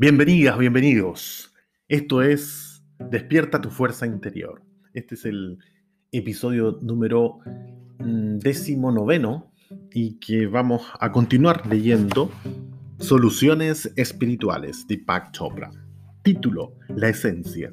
[0.00, 1.52] Bienvenidas, bienvenidos.
[1.86, 4.62] Esto es Despierta tu fuerza interior.
[4.94, 5.58] Este es el
[6.10, 7.40] episodio número
[7.98, 9.52] mm, décimo noveno
[9.92, 12.30] y que vamos a continuar leyendo
[12.98, 15.70] Soluciones Espirituales de Pak Chopra.
[16.22, 17.70] Título, La Esencia.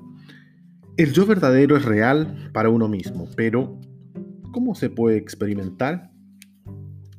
[0.97, 3.79] El yo verdadero es real para uno mismo, pero
[4.51, 6.11] ¿cómo se puede experimentar?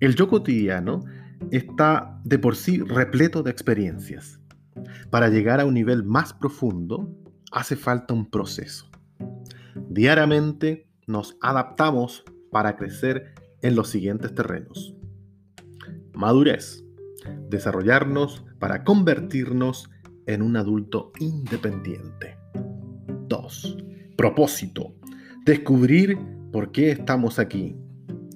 [0.01, 1.03] El yo cotidiano
[1.51, 4.39] está de por sí repleto de experiencias
[5.11, 7.15] para llegar a un nivel más profundo
[7.53, 8.91] hace falta un proceso.
[9.89, 14.95] Diariamente nos adaptamos para crecer en los siguientes terrenos.
[16.15, 16.85] Madurez.
[17.49, 19.91] Desarrollarnos para convertirnos
[20.27, 22.39] en un adulto independiente.
[23.29, 23.77] 2.
[24.17, 24.95] Propósito.
[25.45, 26.19] Descubrir
[26.53, 27.77] por qué estamos aquí.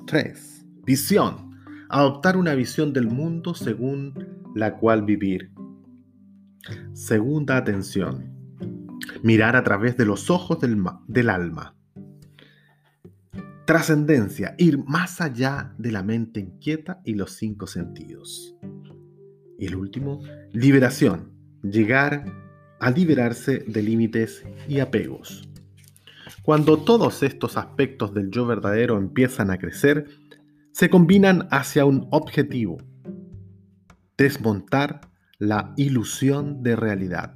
[0.07, 0.67] 3.
[0.85, 1.51] Visión.
[1.89, 4.15] Adoptar una visión del mundo según
[4.55, 5.51] la cual vivir.
[6.93, 8.31] Segunda atención.
[9.23, 11.75] Mirar a través de los ojos del, alma.
[13.67, 14.55] Trascendencia.
[14.59, 18.57] Ir más allá de la mente inquieta y los cinco sentidos.
[19.59, 21.33] Y el último, liberación.
[21.63, 22.25] Llegar
[22.81, 25.49] a liberarse de límites y apegos.
[26.43, 30.09] Cuando todos estos aspectos del yo verdadero empiezan a crecer,
[30.73, 32.79] se combinan hacia un objetivo.
[34.17, 35.12] Desmontar
[35.43, 37.35] la ilusión de realidad,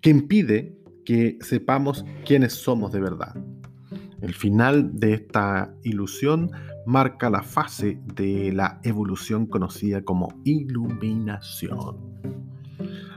[0.00, 3.32] que impide que sepamos quiénes somos de verdad.
[4.20, 6.50] El final de esta ilusión
[6.84, 11.98] marca la fase de la evolución conocida como iluminación.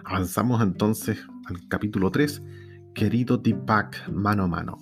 [0.04, 2.44] Avanzamos entonces al capítulo 3,
[2.94, 4.78] querido Deepak mano a mano.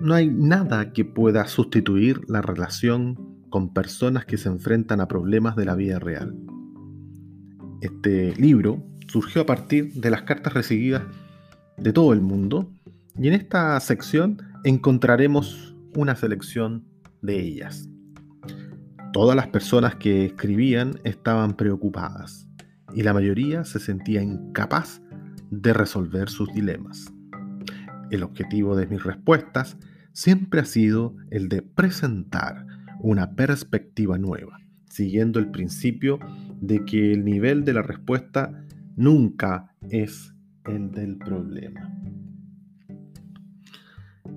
[0.00, 5.54] No hay nada que pueda sustituir la relación con personas que se enfrentan a problemas
[5.54, 6.34] de la vida real.
[7.80, 11.02] Este libro surgió a partir de las cartas recibidas
[11.76, 12.70] de todo el mundo
[13.18, 16.84] y en esta sección encontraremos una selección
[17.22, 17.88] de ellas.
[19.12, 22.48] Todas las personas que escribían estaban preocupadas
[22.94, 25.00] y la mayoría se sentía incapaz
[25.50, 27.12] de resolver sus dilemas.
[28.10, 29.76] El objetivo de mis respuestas
[30.12, 32.66] siempre ha sido el de presentar
[33.00, 34.58] una perspectiva nueva,
[34.88, 36.18] siguiendo el principio
[36.60, 38.64] de que el nivel de la respuesta
[38.96, 40.34] nunca es
[40.64, 41.92] el del problema.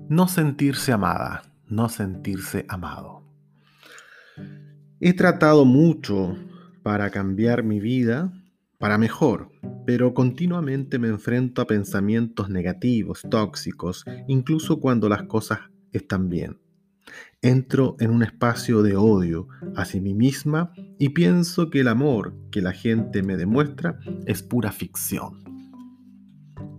[0.08, 3.22] No sentirse amada, no sentirse amado.
[5.00, 6.36] He tratado mucho
[6.82, 8.32] para cambiar mi vida
[8.78, 9.50] para mejor,
[9.84, 15.60] pero continuamente me enfrento a pensamientos negativos, tóxicos, incluso cuando las cosas
[15.92, 16.58] están bien.
[17.42, 22.60] Entro en un espacio de odio hacia mí misma y pienso que el amor que
[22.60, 25.42] la gente me demuestra es pura ficción.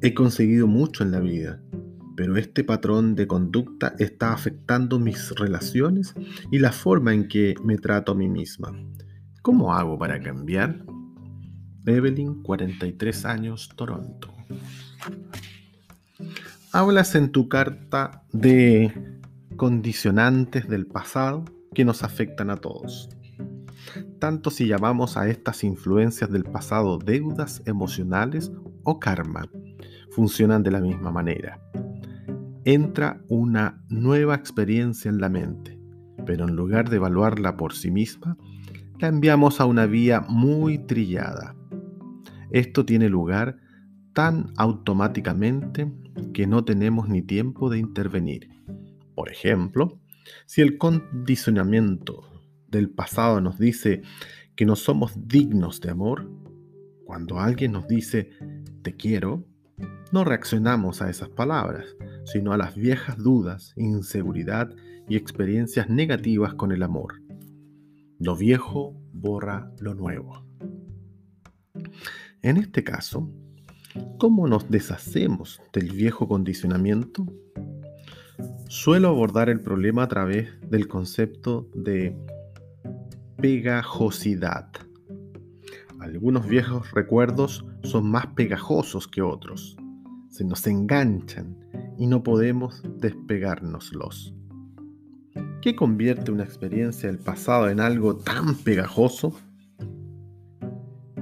[0.01, 1.61] He conseguido mucho en la vida,
[2.15, 6.13] pero este patrón de conducta está afectando mis relaciones
[6.51, 8.71] y la forma en que me trato a mí misma.
[9.41, 10.85] ¿Cómo hago para cambiar?
[11.85, 14.31] Evelyn, 43 años, Toronto.
[16.71, 19.20] Hablas en tu carta de
[19.55, 23.09] condicionantes del pasado que nos afectan a todos.
[24.19, 28.51] Tanto si llamamos a estas influencias del pasado deudas emocionales
[28.83, 29.49] o karma,
[30.11, 31.59] funcionan de la misma manera.
[32.65, 35.79] Entra una nueva experiencia en la mente,
[36.25, 38.37] pero en lugar de evaluarla por sí misma,
[38.99, 41.55] la enviamos a una vía muy trillada.
[42.51, 43.57] Esto tiene lugar
[44.13, 45.91] tan automáticamente
[46.33, 48.50] que no tenemos ni tiempo de intervenir.
[49.15, 49.99] Por ejemplo,
[50.45, 52.23] si el condicionamiento
[52.67, 54.01] del pasado nos dice
[54.55, 56.29] que no somos dignos de amor,
[57.05, 58.29] cuando alguien nos dice
[58.81, 59.45] te quiero,
[60.11, 61.85] no reaccionamos a esas palabras,
[62.25, 64.69] sino a las viejas dudas, inseguridad
[65.07, 67.21] y experiencias negativas con el amor.
[68.19, 70.45] Lo viejo borra lo nuevo.
[72.41, 73.29] En este caso,
[74.17, 77.25] ¿cómo nos deshacemos del viejo condicionamiento?
[78.67, 82.15] Suelo abordar el problema a través del concepto de
[83.37, 84.69] pegajosidad.
[85.99, 89.77] Algunos viejos recuerdos son más pegajosos que otros.
[90.29, 91.57] Se nos enganchan
[91.97, 94.33] y no podemos despegárnoslos.
[95.61, 99.33] ¿Qué convierte una experiencia del pasado en algo tan pegajoso?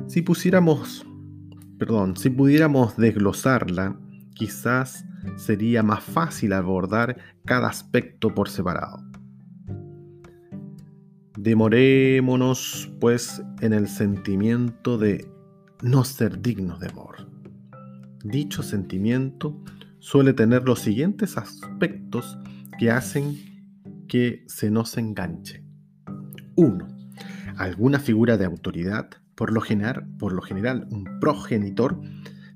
[0.07, 1.05] Si pusiéramos,
[1.77, 3.99] perdón, si pudiéramos desglosarla,
[4.33, 5.05] quizás
[5.37, 9.03] sería más fácil abordar cada aspecto por separado.
[11.37, 15.31] Demorémonos, pues, en el sentimiento de
[15.81, 17.29] no ser dignos de amor.
[18.23, 19.57] Dicho sentimiento
[19.99, 22.37] suele tener los siguientes aspectos
[22.77, 23.37] que hacen
[24.07, 25.63] que se nos enganche.
[26.55, 26.87] 1.
[27.57, 32.01] Alguna figura de autoridad, por lo, general, por lo general un progenitor,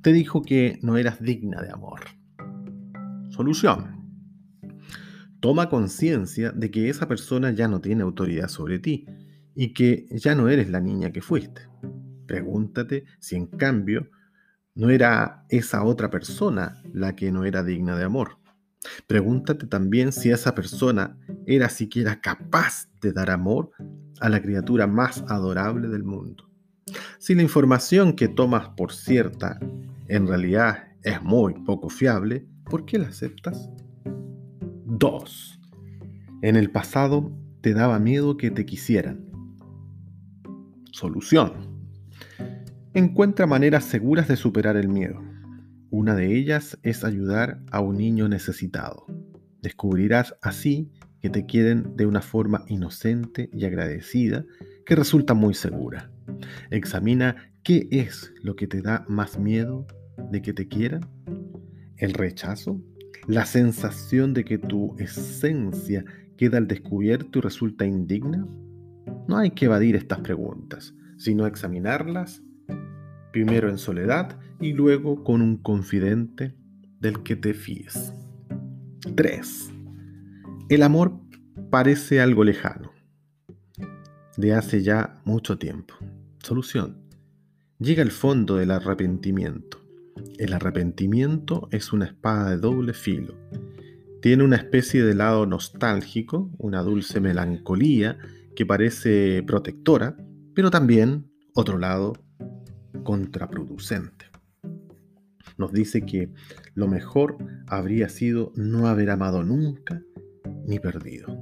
[0.02, 2.02] te dijo que no eras digna de amor.
[3.34, 4.00] Solución.
[5.40, 9.08] Toma conciencia de que esa persona ya no tiene autoridad sobre ti
[9.56, 11.68] y que ya no eres la niña que fuiste.
[12.28, 14.12] Pregúntate si en cambio
[14.76, 18.38] no era esa otra persona la que no era digna de amor.
[19.08, 23.72] Pregúntate también si esa persona era siquiera capaz de dar amor
[24.20, 26.52] a la criatura más adorable del mundo.
[27.18, 29.60] Si la información que tomas por cierta
[30.08, 33.70] en realidad es muy poco fiable, ¿por qué la aceptas?
[34.04, 35.62] 2.
[36.42, 37.32] En el pasado
[37.62, 39.30] te daba miedo que te quisieran.
[40.92, 41.54] Solución.
[42.96, 45.22] Encuentra maneras seguras de superar el miedo.
[45.92, 49.06] Una de ellas es ayudar a un niño necesitado.
[49.62, 50.90] Descubrirás así
[51.22, 54.46] que te quieren de una forma inocente y agradecida
[54.84, 56.10] que resulta muy segura.
[56.72, 59.86] Examina qué es lo que te da más miedo
[60.32, 61.02] de que te quieran.
[62.04, 62.82] ¿El rechazo?
[63.28, 66.04] ¿La sensación de que tu esencia
[66.36, 68.46] queda al descubierto y resulta indigna?
[69.30, 72.44] No hay que evadir estas preguntas, sino examinarlas
[73.32, 76.54] primero en soledad y luego con un confidente
[77.00, 78.14] del que te fíes.
[79.16, 79.72] 3.
[80.68, 81.22] El amor
[81.70, 82.92] parece algo lejano,
[84.36, 85.94] de hace ya mucho tiempo.
[86.40, 86.98] Solución.
[87.80, 89.83] Llega al fondo del arrepentimiento.
[90.38, 93.38] El arrepentimiento es una espada de doble filo.
[94.22, 98.18] Tiene una especie de lado nostálgico, una dulce melancolía
[98.56, 100.16] que parece protectora,
[100.54, 102.14] pero también otro lado
[103.04, 104.26] contraproducente.
[105.58, 106.32] Nos dice que
[106.74, 107.38] lo mejor
[107.68, 110.02] habría sido no haber amado nunca
[110.66, 111.38] ni perdido.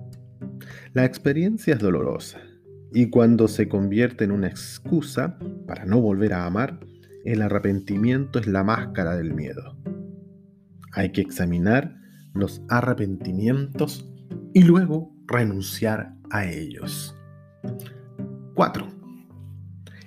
[0.93, 2.41] La experiencia es dolorosa
[2.93, 6.79] y cuando se convierte en una excusa para no volver a amar,
[7.25, 9.77] el arrepentimiento es la máscara del miedo.
[10.93, 11.95] Hay que examinar
[12.33, 14.09] los arrepentimientos
[14.53, 17.15] y luego renunciar a ellos.
[18.55, 18.87] 4.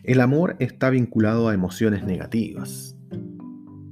[0.02, 2.96] El amor está vinculado a emociones negativas.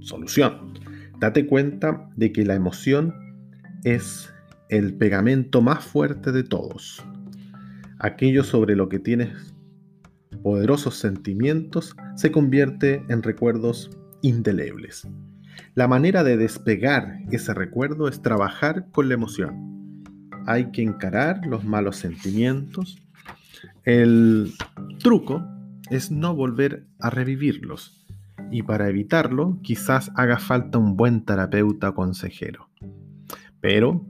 [0.01, 0.75] Solución.
[1.19, 3.15] Date cuenta de que la emoción
[3.85, 4.33] es
[4.69, 7.03] el pegamento más fuerte de todos.
[7.99, 9.52] Aquello sobre lo que tienes
[10.43, 13.91] poderosos sentimientos se convierte en recuerdos
[14.23, 15.07] indelebles.
[15.75, 20.05] La manera de despegar ese recuerdo es trabajar con la emoción.
[20.47, 22.99] Hay que encarar los malos sentimientos.
[23.85, 24.53] El
[24.99, 25.45] truco
[25.91, 28.05] es no volver a revivirlos.
[28.51, 32.69] Y para evitarlo, quizás haga falta un buen terapeuta consejero.
[33.61, 34.05] Pero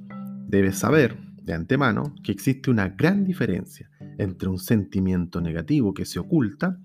[0.48, 6.18] debes saber de antemano que existe una gran diferencia entre un sentimiento negativo que se
[6.18, 6.78] oculta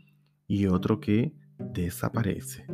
[0.48, 2.66] y otro que desaparece.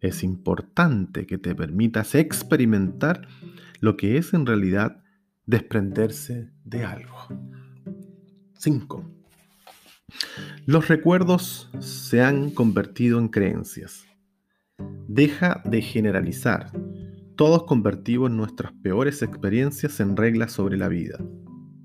[0.00, 3.26] Es importante que te permitas experimentar
[3.80, 5.02] lo que es en realidad
[5.46, 7.16] desprenderse de algo.
[8.58, 9.10] 5.
[10.66, 14.04] Los recuerdos se han convertido en creencias.
[15.08, 16.70] Deja de generalizar.
[17.36, 21.18] Todos convertimos nuestras peores experiencias en reglas sobre la vida,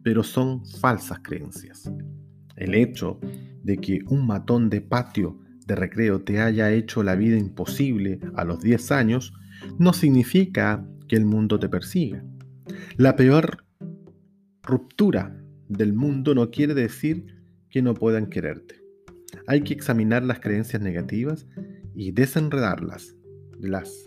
[0.03, 1.91] pero son falsas creencias.
[2.55, 3.19] El hecho
[3.63, 8.43] de que un matón de patio de recreo te haya hecho la vida imposible a
[8.43, 9.33] los 10 años
[9.77, 12.23] no significa que el mundo te persiga.
[12.97, 13.65] La peor
[14.63, 17.25] ruptura del mundo no quiere decir
[17.69, 18.75] que no puedan quererte.
[19.47, 21.47] Hay que examinar las creencias negativas
[21.95, 23.15] y desenredarlas
[23.59, 24.03] las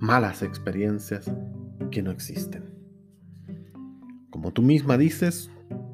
[0.00, 1.30] malas experiencias
[1.90, 2.64] que no existen.
[4.30, 5.50] Como tú misma dices,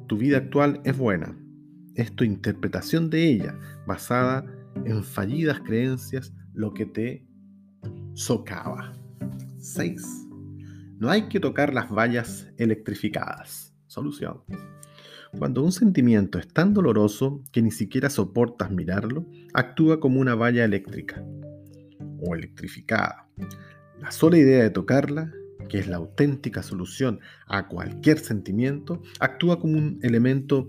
[0.07, 1.37] tu vida actual es buena.
[1.95, 4.45] Es tu interpretación de ella, basada
[4.85, 7.27] en fallidas creencias, lo que te
[8.13, 8.93] socava.
[9.59, 10.27] 6.
[10.99, 13.73] No hay que tocar las vallas electrificadas.
[13.87, 14.43] Solución.
[15.37, 20.63] Cuando un sentimiento es tan doloroso que ni siquiera soportas mirarlo, actúa como una valla
[20.63, 21.23] eléctrica
[22.19, 23.27] o electrificada.
[23.99, 25.33] La sola idea de tocarla,
[25.67, 30.67] que es la auténtica solución a cualquier sentimiento, actúa como un elemento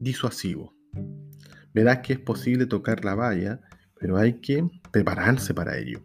[0.00, 0.74] disuasivo.
[1.72, 3.60] Verás que es posible tocar la valla,
[3.98, 6.02] pero hay que prepararse para ello.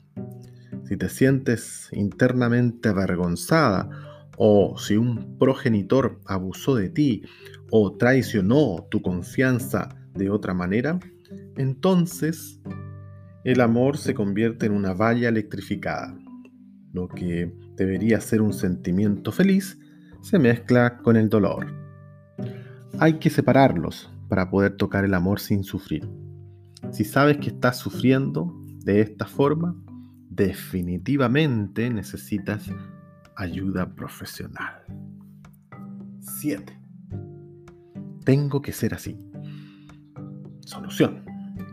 [0.86, 3.90] Si te sientes internamente avergonzada
[4.38, 7.24] o si un progenitor abusó de ti
[7.72, 11.00] o traicionó tu confianza de otra manera,
[11.58, 12.60] entonces
[13.44, 16.18] el amor se convierte en una valla electrificada.
[16.94, 19.80] Lo que debería ser un sentimiento feliz
[20.22, 21.68] se mezcla con el dolor.
[23.00, 26.08] Hay que separarlos para poder tocar el amor sin sufrir.
[26.92, 29.76] Si sabes que estás sufriendo de esta forma,
[30.30, 32.70] definitivamente necesitas
[33.38, 34.84] ayuda profesional.
[36.20, 36.78] 7.
[38.26, 39.18] Tengo que ser así.
[40.66, 41.24] Solución.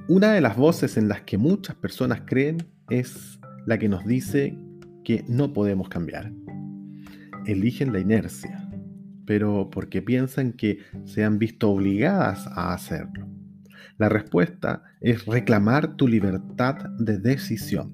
[0.09, 2.59] Una de las voces en las que muchas personas creen
[2.89, 4.57] es la que nos dice
[5.07, 6.33] que no podemos cambiar.
[7.47, 8.69] Eligen la inercia,
[9.25, 13.29] pero porque piensan que se han visto obligadas a hacerlo.
[13.99, 17.93] La respuesta es reclamar tu libertad de decisión.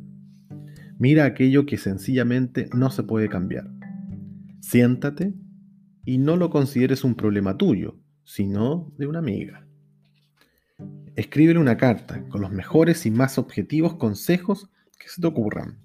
[0.98, 3.68] Mira aquello que sencillamente no se puede cambiar.
[4.62, 5.34] Siéntate
[6.06, 9.66] y no lo consideres un problema tuyo, sino de una amiga.
[11.14, 15.81] Escríbele una carta con los mejores y más objetivos consejos que se te ocurran.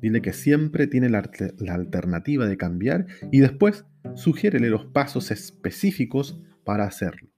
[0.00, 1.28] Dile que siempre tiene la,
[1.70, 7.28] alternativa de cambiar y después sugiérele los pasos específicos para hacerlo.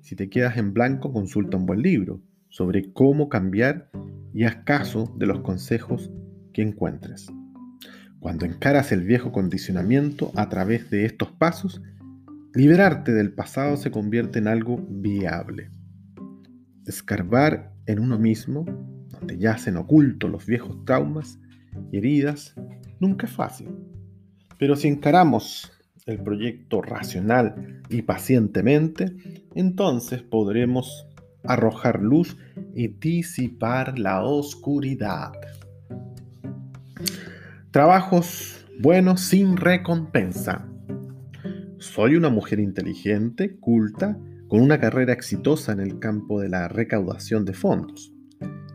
[0.00, 3.90] Si te quedas en blanco, consulta un buen libro sobre cómo cambiar
[4.32, 6.10] y haz caso de los consejos
[6.52, 7.28] que encuentres.
[8.20, 11.82] Cuando encaras el viejo condicionamiento a través de estos pasos,
[12.54, 15.70] liberarte del pasado se convierte en algo viable.
[16.86, 18.64] Escarbar en uno mismo,
[19.10, 21.40] donde yacen ocultos los viejos traumas
[21.90, 22.54] y heridas,
[23.00, 23.68] nunca es fácil.
[24.58, 25.72] Pero si encaramos
[26.06, 29.14] el proyecto racional y pacientemente,
[29.54, 31.06] entonces podremos
[31.44, 32.36] arrojar luz
[32.74, 35.32] y disipar la oscuridad.
[37.70, 40.68] Trabajos buenos sin recompensa.
[41.78, 47.44] Soy una mujer inteligente, culta, con una carrera exitosa en el campo de la recaudación
[47.44, 48.11] de fondos.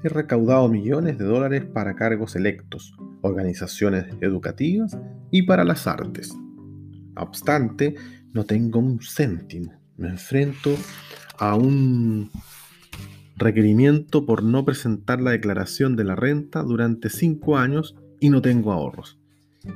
[0.03, 4.97] He recaudado millones de dólares para cargos electos, organizaciones educativas
[5.31, 6.33] y para las artes.
[7.15, 7.95] No obstante,
[8.33, 9.73] no tengo un céntimo.
[9.97, 10.75] Me enfrento
[11.39, 12.29] a un
[13.35, 18.71] requerimiento por no presentar la declaración de la renta durante cinco años y no tengo
[18.71, 19.19] ahorros.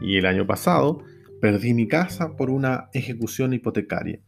[0.01, 1.03] Y el año pasado
[1.41, 4.19] perdí mi casa por una ejecución hipotecaria.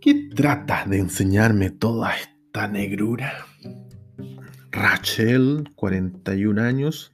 [0.00, 3.53] ¿Qué trata de enseñarme toda esta negrura?
[4.74, 7.12] Rachel, 41 años,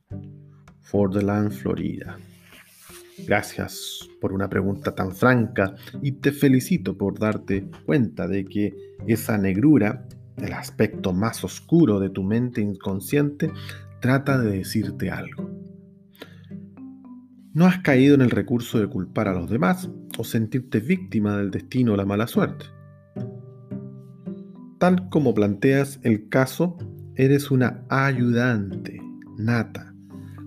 [0.80, 2.16] Fordland, Florida.
[3.26, 8.74] Gracias por una pregunta tan franca y te felicito por darte cuenta de que
[9.06, 13.52] esa negrura, el aspecto más oscuro de tu mente inconsciente,
[14.00, 15.50] trata de decirte algo.
[17.52, 21.50] No has caído en el recurso de culpar a los demás o sentirte víctima del
[21.50, 22.64] destino o la mala suerte.
[24.78, 26.78] Tal como planteas el caso,
[27.16, 29.00] eres una ayudante
[29.36, 29.94] nata.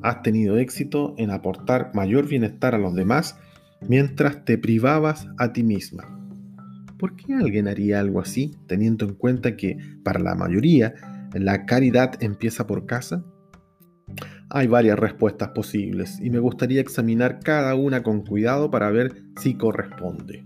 [0.01, 3.37] Has tenido éxito en aportar mayor bienestar a los demás
[3.87, 6.03] mientras te privabas a ti misma.
[6.97, 10.93] ¿Por qué alguien haría algo así teniendo en cuenta que para la mayoría
[11.33, 13.23] la caridad empieza por casa?
[14.49, 19.55] Hay varias respuestas posibles y me gustaría examinar cada una con cuidado para ver si
[19.55, 20.43] corresponde.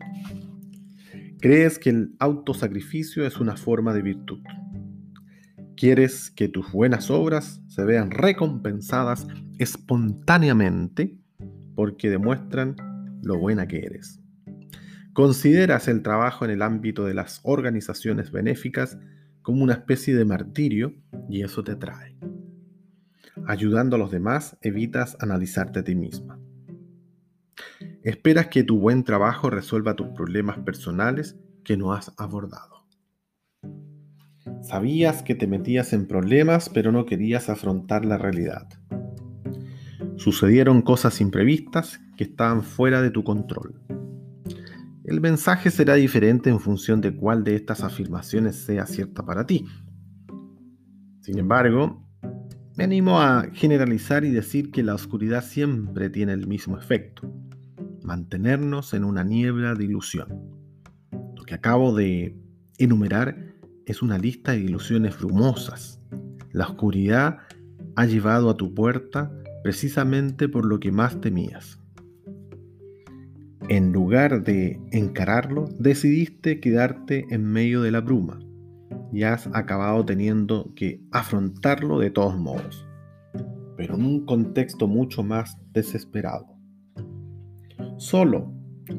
[1.39, 4.39] Crees que el autosacrificio es una forma de virtud.
[5.77, 9.27] Quieres que tus buenas obras se vean recompensadas
[9.59, 11.15] espontáneamente
[11.75, 12.75] porque demuestran
[13.21, 14.19] lo buena que eres.
[15.13, 18.97] Consideras el trabajo en el ámbito de las organizaciones benéficas
[19.43, 20.95] como una especie de martirio
[21.29, 22.17] y eso te atrae.
[23.45, 26.39] Ayudando a los demás evitas analizarte a ti misma.
[28.01, 32.86] Esperas que tu buen trabajo resuelva tus problemas personales que no has abordado.
[34.61, 38.67] Sabías que te metías en problemas, pero no querías afrontar la realidad.
[40.17, 43.81] Sucedieron cosas imprevistas que estaban fuera de tu control.
[45.03, 49.65] El mensaje será diferente en función de cuál de estas afirmaciones sea cierta para ti.
[51.21, 52.03] Sin embargo,
[52.75, 57.31] me animo a generalizar y decir que la oscuridad siempre tiene el mismo efecto
[58.07, 60.27] mantenernos en una niebla de ilusión.
[61.35, 62.37] Lo que acabo de
[62.77, 63.46] enumerar
[63.87, 66.01] es una lista de ilusiones brumosas.
[66.51, 67.37] La oscuridad
[67.95, 69.31] ha llevado a tu puerta
[69.63, 71.79] precisamente por lo que más temías.
[73.69, 78.39] En lugar de encararlo, decidiste quedarte en medio de la bruma
[79.11, 82.85] y has acabado teniendo que afrontarlo de todos modos,
[83.77, 86.45] pero en un contexto mucho más desesperado.
[87.97, 88.53] Solo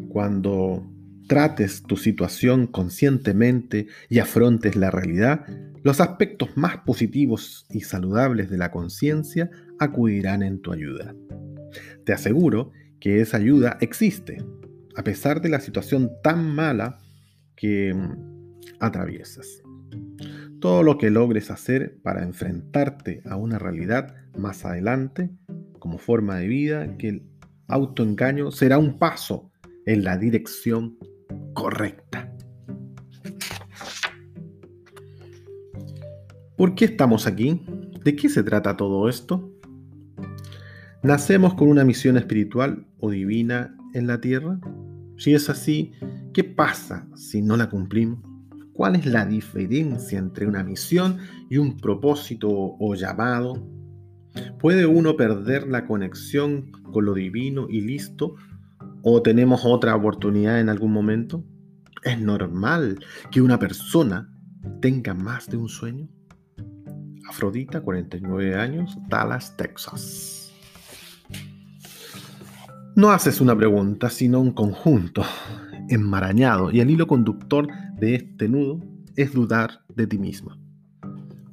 [0.09, 0.83] cuando
[1.29, 5.47] trates tu situación conscientemente y afrontes la realidad,
[5.85, 11.15] los aspectos más positivos y saludables de la conciencia acudirán en tu ayuda.
[12.05, 14.43] Te aseguro que esa ayuda existe,
[14.97, 16.99] a pesar de la situación tan mala
[17.55, 19.63] que mm, atraviesas.
[20.61, 25.31] Todo lo que logres hacer para enfrentarte a una realidad más adelante,
[25.79, 27.23] como forma de vida, que el
[27.69, 29.53] autoengaño será un paso
[29.87, 30.99] en la dirección
[36.57, 37.63] ¿Por qué estamos aquí?
[38.05, 39.53] ¿De qué se trata todo esto?
[41.03, 44.61] ¿Nacemos con una misión espiritual o divina en la tierra?
[45.17, 45.93] Si es así,
[46.33, 48.21] ¿qué pasa si no la cumplimos?
[48.73, 51.19] ¿Cuál es la diferencia entre una misión
[51.51, 53.67] y un propósito o llamado?
[54.61, 58.37] ¿Puede uno perder la conexión con lo divino y listo
[59.11, 61.43] ¿O tenemos otra oportunidad en algún momento?
[62.05, 62.99] ¿Es normal
[63.31, 64.31] que una persona
[64.83, 66.11] tenga más de un sueño?
[67.27, 70.53] Afrodita, 49 años, Dallas, Texas.
[72.97, 75.23] No haces una pregunta, sino un conjunto
[75.89, 77.67] enmarañado y el hilo conductor
[77.99, 78.79] de este nudo
[79.17, 80.59] es dudar de ti misma.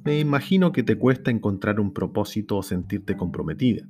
[0.04, 3.88] Me imagino que te cuesta encontrar un propósito o sentirte comprometida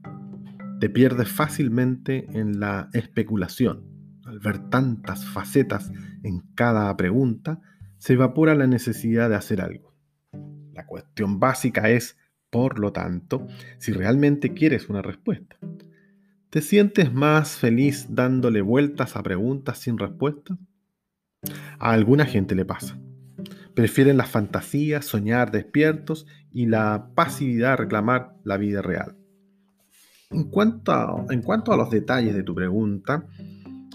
[0.80, 3.84] te pierdes fácilmente en la especulación.
[4.24, 5.90] Al ver tantas facetas
[6.22, 7.60] en cada pregunta,
[7.98, 9.94] se evapora la necesidad de hacer algo.
[10.74, 12.18] La cuestión básica es,
[12.50, 13.46] por lo tanto,
[13.78, 15.56] si realmente quieres una respuesta.
[16.50, 20.58] ¿Te sientes más feliz dándole vueltas a preguntas sin respuesta?
[21.78, 22.98] A alguna gente le pasa.
[23.74, 29.16] Prefieren las fantasías, soñar despiertos y la pasividad reclamar la vida real.
[30.30, 33.26] En cuanto, a, los detalles de tu pregunta,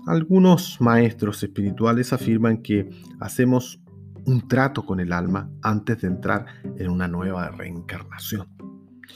[0.08, 2.89] algunos maestros espirituales afirman que
[3.20, 3.82] hacemos
[4.26, 6.46] un trato con el alma antes de entrar
[6.78, 8.48] en una nueva reencarnación.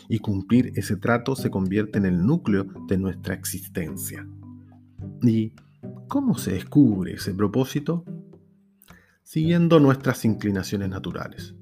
[0.10, 4.28] Y cumplir ese trato se convierte en el núcleo de nuestra existencia.
[5.21, 5.54] ¿Y
[6.10, 8.04] cómo se descubre ese propósito?
[9.23, 11.56] Siguiendo nuestras inclinaciones naturales.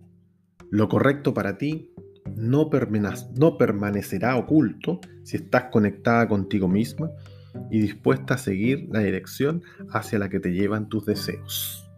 [0.71, 1.93] Lo correcto para ti
[2.35, 7.11] no, permanecerá oculto si estás conectada contigo misma
[7.69, 11.89] y dispuesta a seguir la dirección hacia la que te llevan tus deseos.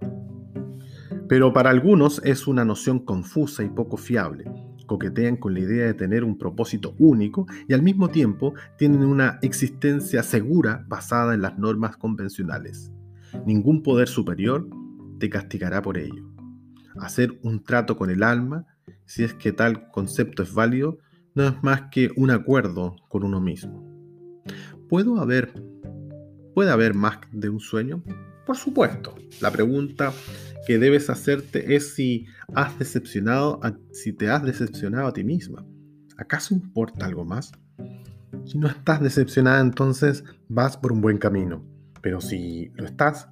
[1.28, 4.46] Pero para algunos es una noción confusa y poco fiable.
[4.86, 9.40] Coquetean con la idea de tener un propósito único y al mismo tiempo tienen una
[9.42, 12.92] existencia segura basada en las normas convencionales.
[13.46, 14.68] Ningún poder superior
[15.20, 16.30] te castigará por ello.
[17.00, 18.68] Hacer un trato con el alma
[19.06, 20.98] si es que tal concepto es válido,
[21.34, 23.84] no es más que un acuerdo con uno mismo.
[24.90, 25.54] ¿Puedo haber,
[26.54, 28.04] ¿Puede haber más de un sueño?
[28.46, 29.16] Por supuesto.
[29.42, 30.14] La pregunta
[30.66, 33.60] que debes hacerte es si has decepcionado
[33.92, 35.66] si te has decepcionado a ti misma.
[36.18, 37.52] ¿Acaso importa algo más?
[38.46, 41.66] Si no estás decepcionada, entonces vas por un buen camino.
[42.02, 43.28] Pero si lo estás,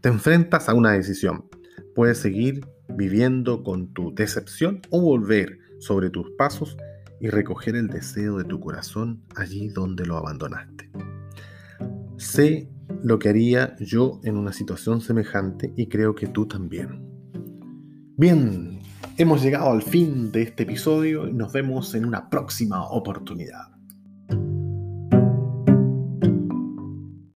[0.00, 1.46] te enfrentas a una decisión.
[1.94, 6.76] Puedes seguir viviendo con tu decepción o volver sobre tus pasos
[7.20, 10.90] y recoger el deseo de tu corazón allí donde lo abandonaste.
[12.16, 12.68] Sé
[13.02, 17.06] lo que haría yo en una situación semejante y creo que tú también.
[18.16, 18.80] Bien,
[19.16, 23.77] hemos llegado al fin de este episodio y nos vemos en una próxima oportunidad.